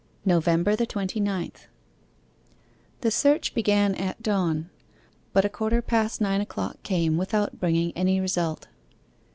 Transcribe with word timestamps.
NOVEMBER 0.25 0.75
THE 0.75 0.87
TWENTY 0.87 1.19
NINTH 1.19 1.67
The 3.01 3.11
search 3.11 3.53
began 3.53 3.93
at 3.93 4.23
dawn, 4.23 4.71
but 5.31 5.45
a 5.45 5.47
quarter 5.47 5.79
past 5.83 6.19
nine 6.19 6.41
o'clock 6.41 6.81
came 6.81 7.17
without 7.17 7.59
bringing 7.59 7.91
any 7.95 8.19
result. 8.19 8.67